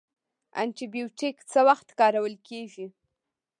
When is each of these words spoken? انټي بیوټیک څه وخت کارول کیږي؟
انټي 0.61 0.85
بیوټیک 0.93 1.37
څه 1.51 1.59
وخت 1.69 1.87
کارول 1.99 2.35
کیږي؟ 2.47 2.87